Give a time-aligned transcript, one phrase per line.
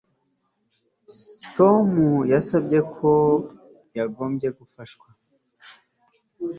[1.55, 1.87] Tom
[2.33, 3.07] yavuze ko
[3.97, 4.99] yasabwe gufasha